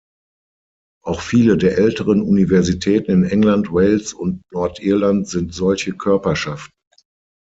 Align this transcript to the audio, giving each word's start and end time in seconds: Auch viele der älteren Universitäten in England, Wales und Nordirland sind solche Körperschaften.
Auch 1.05 1.21
viele 1.21 1.57
der 1.57 1.77
älteren 1.77 2.23
Universitäten 2.23 3.11
in 3.11 3.23
England, 3.23 3.71
Wales 3.71 4.13
und 4.13 4.41
Nordirland 4.51 5.27
sind 5.27 5.53
solche 5.53 5.95
Körperschaften. 5.95 6.73